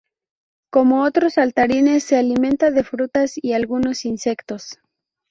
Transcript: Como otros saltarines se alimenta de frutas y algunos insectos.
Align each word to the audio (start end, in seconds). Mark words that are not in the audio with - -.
Como 0.71 1.03
otros 1.03 1.35
saltarines 1.35 2.03
se 2.03 2.17
alimenta 2.17 2.71
de 2.71 2.83
frutas 2.83 3.33
y 3.35 3.53
algunos 3.53 4.03
insectos. 4.05 4.79